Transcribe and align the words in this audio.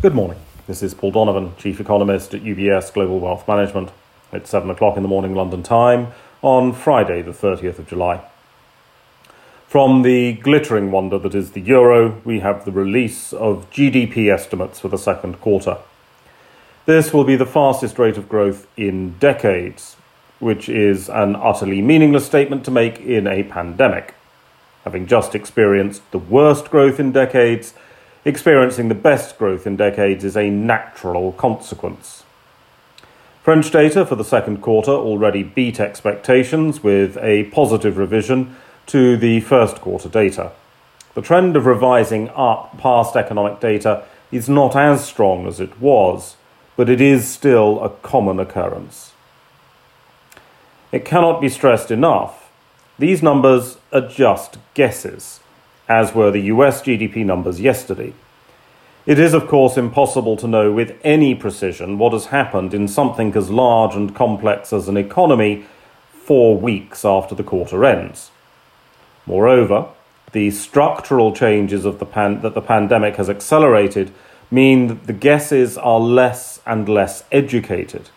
Good 0.00 0.14
morning. 0.14 0.38
This 0.68 0.80
is 0.80 0.94
Paul 0.94 1.10
Donovan, 1.10 1.56
Chief 1.56 1.80
Economist 1.80 2.32
at 2.32 2.44
UBS 2.44 2.92
Global 2.92 3.18
Wealth 3.18 3.48
Management. 3.48 3.90
It's 4.32 4.48
7 4.48 4.70
o'clock 4.70 4.96
in 4.96 5.02
the 5.02 5.08
morning 5.08 5.34
London 5.34 5.64
time 5.64 6.12
on 6.40 6.72
Friday, 6.72 7.20
the 7.20 7.32
30th 7.32 7.80
of 7.80 7.88
July. 7.88 8.20
From 9.66 10.02
the 10.02 10.34
glittering 10.34 10.92
wonder 10.92 11.18
that 11.18 11.34
is 11.34 11.50
the 11.50 11.60
euro, 11.60 12.20
we 12.24 12.38
have 12.38 12.64
the 12.64 12.70
release 12.70 13.32
of 13.32 13.68
GDP 13.72 14.32
estimates 14.32 14.78
for 14.78 14.86
the 14.86 14.98
second 14.98 15.40
quarter. 15.40 15.78
This 16.86 17.12
will 17.12 17.24
be 17.24 17.34
the 17.34 17.44
fastest 17.44 17.98
rate 17.98 18.16
of 18.16 18.28
growth 18.28 18.68
in 18.76 19.18
decades, 19.18 19.96
which 20.38 20.68
is 20.68 21.10
an 21.10 21.34
utterly 21.34 21.82
meaningless 21.82 22.24
statement 22.24 22.64
to 22.66 22.70
make 22.70 23.00
in 23.00 23.26
a 23.26 23.42
pandemic. 23.42 24.14
Having 24.84 25.08
just 25.08 25.34
experienced 25.34 26.08
the 26.12 26.20
worst 26.20 26.70
growth 26.70 27.00
in 27.00 27.10
decades, 27.10 27.74
experiencing 28.24 28.88
the 28.88 28.94
best 28.94 29.38
growth 29.38 29.66
in 29.66 29.76
decades 29.76 30.24
is 30.24 30.36
a 30.36 30.50
natural 30.50 31.32
consequence. 31.32 32.24
French 33.42 33.70
data 33.70 34.04
for 34.04 34.16
the 34.16 34.24
second 34.24 34.60
quarter 34.60 34.90
already 34.90 35.42
beat 35.42 35.80
expectations 35.80 36.82
with 36.82 37.16
a 37.18 37.44
positive 37.44 37.96
revision 37.96 38.56
to 38.86 39.16
the 39.16 39.40
first 39.40 39.76
quarter 39.76 40.08
data. 40.08 40.52
The 41.14 41.22
trend 41.22 41.56
of 41.56 41.66
revising 41.66 42.28
up 42.30 42.76
past 42.78 43.16
economic 43.16 43.60
data 43.60 44.04
is 44.30 44.48
not 44.48 44.76
as 44.76 45.04
strong 45.04 45.46
as 45.46 45.60
it 45.60 45.80
was, 45.80 46.36
but 46.76 46.90
it 46.90 47.00
is 47.00 47.26
still 47.26 47.82
a 47.82 47.88
common 47.88 48.38
occurrence. 48.38 49.12
It 50.92 51.04
cannot 51.04 51.40
be 51.40 51.48
stressed 51.48 51.90
enough. 51.90 52.50
These 52.98 53.22
numbers 53.22 53.78
are 53.92 54.06
just 54.06 54.58
guesses 54.74 55.40
as 55.88 56.14
were 56.14 56.30
the 56.30 56.42
US 56.42 56.82
GDP 56.82 57.24
numbers 57.24 57.60
yesterday. 57.60 58.12
It 59.06 59.18
is, 59.18 59.32
of 59.32 59.48
course, 59.48 59.78
impossible 59.78 60.36
to 60.36 60.46
know 60.46 60.70
with 60.70 60.98
any 61.02 61.34
precision 61.34 61.96
what 61.96 62.12
has 62.12 62.26
happened 62.26 62.74
in 62.74 62.88
something 62.88 63.34
as 63.34 63.48
large 63.48 63.94
and 63.94 64.14
complex 64.14 64.70
as 64.72 64.86
an 64.86 64.98
economy 64.98 65.64
four 66.10 66.58
weeks 66.58 67.06
after 67.06 67.34
the 67.34 67.42
quarter 67.42 67.86
ends. 67.86 68.30
Moreover, 69.24 69.86
the 70.32 70.50
structural 70.50 71.34
changes 71.34 71.84
the 71.84 72.04
pan- 72.04 72.42
that 72.42 72.54
the 72.54 72.60
pandemic 72.60 73.16
has 73.16 73.30
accelerated 73.30 74.10
mean 74.50 74.88
that 74.88 75.06
the 75.06 75.12
guesses 75.14 75.78
are 75.78 76.00
less 76.00 76.60
and 76.66 76.86
less 76.86 77.24
educated. 77.32 78.10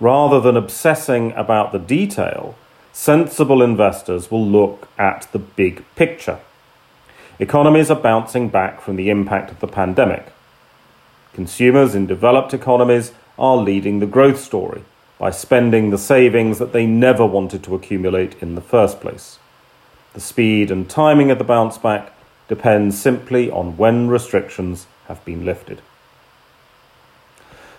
Rather 0.00 0.40
than 0.40 0.56
obsessing 0.56 1.32
about 1.32 1.72
the 1.72 1.78
detail, 1.78 2.56
sensible 2.92 3.62
investors 3.62 4.30
will 4.30 4.46
look 4.46 4.88
at 4.98 5.26
the 5.32 5.38
big 5.38 5.82
picture. 5.96 6.38
Economies 7.40 7.88
are 7.88 8.00
bouncing 8.00 8.48
back 8.48 8.80
from 8.80 8.96
the 8.96 9.10
impact 9.10 9.52
of 9.52 9.60
the 9.60 9.68
pandemic. 9.68 10.32
Consumers 11.32 11.94
in 11.94 12.04
developed 12.04 12.52
economies 12.52 13.12
are 13.38 13.56
leading 13.56 14.00
the 14.00 14.06
growth 14.06 14.40
story 14.40 14.82
by 15.20 15.30
spending 15.30 15.90
the 15.90 15.98
savings 15.98 16.58
that 16.58 16.72
they 16.72 16.84
never 16.84 17.24
wanted 17.24 17.62
to 17.62 17.76
accumulate 17.76 18.34
in 18.42 18.56
the 18.56 18.60
first 18.60 19.00
place. 19.00 19.38
The 20.14 20.20
speed 20.20 20.72
and 20.72 20.90
timing 20.90 21.30
of 21.30 21.38
the 21.38 21.44
bounce 21.44 21.78
back 21.78 22.12
depends 22.48 23.00
simply 23.00 23.48
on 23.48 23.76
when 23.76 24.08
restrictions 24.08 24.88
have 25.06 25.24
been 25.24 25.44
lifted. 25.44 25.80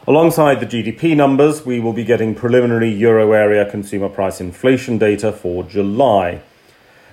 Alongside 0.08 0.62
the 0.62 0.66
GDP 0.66 1.18
numbers, 1.18 1.66
we 1.66 1.82
will 1.82 1.92
be 1.92 2.06
getting 2.06 2.34
preliminary 2.34 2.90
euro 2.90 3.34
area 3.34 3.70
consumer 3.70 4.08
price 4.08 4.40
inflation 4.40 4.98
data 4.98 5.34
for 5.34 5.64
July 5.64 6.42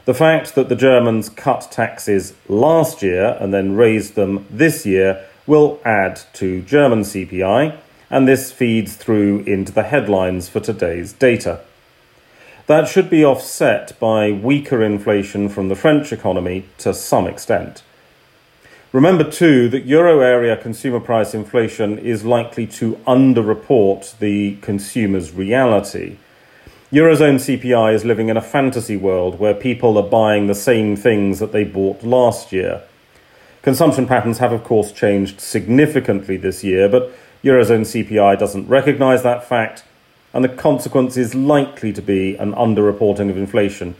the 0.07 0.15
fact 0.15 0.55
that 0.55 0.69
the 0.69 0.77
Germans 0.77 1.29
cut 1.29 1.69
taxes 1.71 2.33
last 2.49 3.03
year 3.03 3.37
and 3.41 3.53
then 3.53 3.77
raised 3.77 4.15
them 4.15 4.47
this 4.49 4.87
year 4.87 5.27
will 5.47 5.81
add 5.85 6.21
to 6.33 6.62
German 6.62 7.01
CPI, 7.01 7.77
and 8.09 8.27
this 8.27 8.53
feeds 8.53 8.97
through 8.97 9.41
into 9.41 9.73
the 9.73 9.83
headlines 9.83 10.49
for 10.49 10.61
today's 10.61 11.12
data. 11.12 11.61
That 12.69 12.89
should 12.89 13.11
be 13.11 13.25
offset 13.25 13.99
by 13.99 14.31
weaker 14.31 14.83
inflation 14.83 15.49
from 15.49 15.69
the 15.69 15.77
French 15.77 16.12
economy 16.12 16.67
to 16.78 16.94
some 16.94 17.27
extent. 17.27 17.83
Remember, 18.93 19.28
too, 19.28 19.69
that 19.71 19.87
euro 19.87 20.21
area 20.21 20.56
consumer 20.56 21.00
price 21.00 21.34
inflation 21.34 21.99
is 21.99 22.25
likely 22.25 22.67
to 22.69 22.94
underreport 23.09 24.19
the 24.19 24.56
consumer's 24.62 25.33
reality. 25.33 26.17
Eurozone 26.93 27.41
CPI 27.41 27.95
is 27.95 28.05
living 28.05 28.29
in 28.29 28.37
a 28.37 28.41
fantasy 28.41 28.97
world 28.97 29.41
where 29.41 29.55
people 29.55 29.99
are 29.99 30.09
buying 30.09 30.47
the 30.47 30.55
same 30.55 30.95
things 30.95 31.41
that 31.41 31.51
they 31.51 31.65
bought 31.65 32.05
last 32.05 32.53
year. 32.53 32.81
Consumption 33.63 34.07
patterns 34.07 34.39
have, 34.39 34.53
of 34.53 34.63
course, 34.63 34.93
changed 34.93 35.41
significantly 35.41 36.37
this 36.37 36.63
year, 36.63 36.89
but 36.89 37.13
Eurozone 37.43 37.81
CPI 37.81 38.39
doesn't 38.39 38.69
recognise 38.69 39.25
that 39.25 39.49
fact, 39.49 39.83
and 40.33 40.45
the 40.45 40.49
consequence 40.49 41.17
is 41.17 41.35
likely 41.35 41.93
to 41.93 42.01
be 42.01 42.37
an 42.37 42.53
underreporting 42.53 43.31
of 43.31 43.37
inflation, 43.37 43.97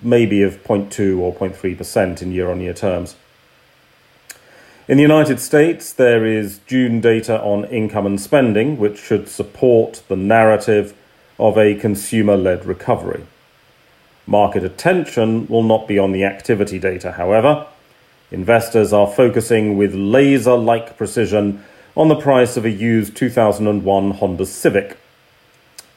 maybe 0.00 0.40
of 0.42 0.62
0.2 0.62 1.18
or 1.18 1.34
0.3% 1.34 2.22
in 2.22 2.30
year 2.30 2.48
on 2.48 2.60
year 2.60 2.74
terms. 2.74 3.16
In 4.86 4.98
the 4.98 5.02
United 5.02 5.40
States, 5.40 5.92
there 5.92 6.24
is 6.24 6.60
June 6.68 7.00
data 7.00 7.42
on 7.42 7.64
income 7.64 8.06
and 8.06 8.20
spending, 8.20 8.78
which 8.78 9.00
should 9.00 9.28
support 9.28 10.04
the 10.06 10.16
narrative 10.16 10.94
of 11.38 11.58
a 11.58 11.74
consumer 11.74 12.36
led 12.36 12.64
recovery. 12.64 13.26
Market 14.26 14.64
attention 14.64 15.46
will 15.48 15.62
not 15.62 15.86
be 15.86 15.98
on 15.98 16.12
the 16.12 16.24
activity 16.24 16.78
data, 16.78 17.12
however. 17.12 17.66
Investors 18.30 18.92
are 18.92 19.06
focusing 19.06 19.76
with 19.76 19.94
laser 19.94 20.56
like 20.56 20.96
precision 20.96 21.62
on 21.96 22.08
the 22.08 22.16
price 22.16 22.56
of 22.56 22.64
a 22.64 22.70
used 22.70 23.16
2001 23.16 24.10
Honda 24.12 24.46
Civic. 24.46 24.96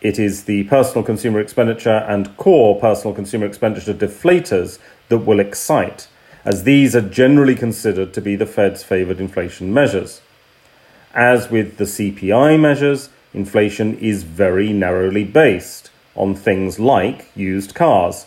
It 0.02 0.20
is 0.20 0.44
the 0.44 0.66
personal 0.66 1.04
consumer 1.04 1.40
expenditure 1.40 2.06
and 2.08 2.36
core 2.38 2.80
personal 2.80 3.16
consumer 3.16 3.46
expenditure 3.46 3.94
deflators 3.94 4.78
that 5.10 5.20
will 5.20 5.40
excite, 5.40 6.08
as 6.46 6.64
these 6.64 6.96
are 6.96 7.02
generally 7.02 7.56
considered 7.56 8.14
to 8.14 8.22
be 8.22 8.36
the 8.36 8.46
Fed's 8.46 8.84
favoured 8.84 9.20
inflation 9.20 9.74
measures. 9.74 10.22
As 11.16 11.50
with 11.50 11.78
the 11.78 11.86
CPI 11.86 12.60
measures, 12.60 13.10
inflation 13.38 13.98
is 14.00 14.24
very 14.24 14.74
narrowly 14.74 15.24
based 15.24 15.92
on 16.16 16.36
things 16.36 16.80
like 16.80 17.32
used 17.36 17.76
cars. 17.76 18.26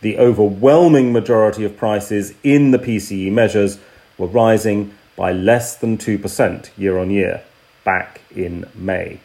The 0.00 0.18
overwhelming 0.18 1.12
majority 1.12 1.64
of 1.64 1.76
prices 1.76 2.34
in 2.42 2.72
the 2.72 2.78
PCE 2.78 3.32
measures 3.32 3.78
were 4.18 4.26
rising 4.26 4.94
by 5.16 5.32
less 5.32 5.76
than 5.76 5.96
2% 5.96 6.70
year 6.76 6.98
on 6.98 7.10
year 7.10 7.42
back 7.84 8.20
in 8.34 8.66
May. 8.74 9.20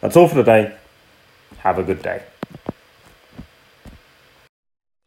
That's 0.00 0.16
all 0.16 0.28
for 0.28 0.36
today. 0.36 0.74
Have 1.58 1.78
a 1.78 1.82
good 1.82 2.02
day. 2.02 2.22